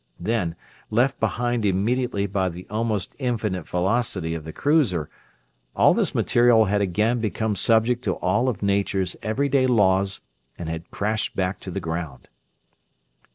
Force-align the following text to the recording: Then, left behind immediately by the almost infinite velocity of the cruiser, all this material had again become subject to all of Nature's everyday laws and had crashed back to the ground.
Then, 0.19 0.55
left 0.89 1.19
behind 1.19 1.63
immediately 1.63 2.25
by 2.25 2.49
the 2.49 2.65
almost 2.71 3.15
infinite 3.19 3.67
velocity 3.67 4.33
of 4.33 4.45
the 4.45 4.51
cruiser, 4.51 5.11
all 5.75 5.93
this 5.93 6.15
material 6.15 6.65
had 6.65 6.81
again 6.81 7.19
become 7.19 7.55
subject 7.55 8.03
to 8.05 8.13
all 8.15 8.49
of 8.49 8.63
Nature's 8.63 9.15
everyday 9.21 9.67
laws 9.67 10.21
and 10.57 10.67
had 10.67 10.89
crashed 10.89 11.35
back 11.35 11.59
to 11.59 11.69
the 11.69 11.79
ground. 11.79 12.29